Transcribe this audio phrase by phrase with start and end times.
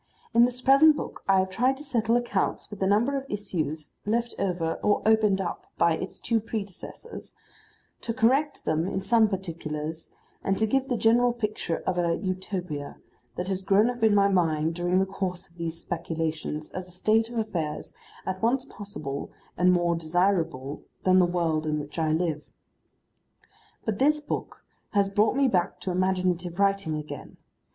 [0.33, 3.91] In this present book I have tried to settle accounts with a number of issues
[4.03, 7.35] left over or opened up by its two predecessors,
[8.01, 10.09] to correct them in some particulars,
[10.43, 12.97] and to give the general picture of a Utopia
[13.35, 16.91] that has grown up in my mind during the course of these speculations as a
[16.91, 17.93] state of affairs
[18.25, 22.41] at once possible and more desirable than the world in which I live.
[23.85, 27.37] But this book has brought me back to imaginative writing again.